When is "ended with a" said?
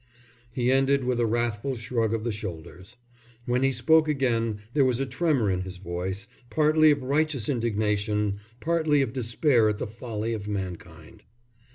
0.71-1.27